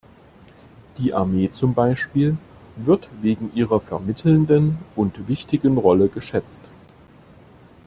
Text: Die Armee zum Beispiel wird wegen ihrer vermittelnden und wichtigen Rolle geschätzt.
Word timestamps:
Die 0.97 1.13
Armee 1.13 1.51
zum 1.51 1.75
Beispiel 1.75 2.35
wird 2.75 3.07
wegen 3.21 3.53
ihrer 3.53 3.79
vermittelnden 3.79 4.79
und 4.95 5.27
wichtigen 5.27 5.77
Rolle 5.77 6.09
geschätzt. 6.09 6.71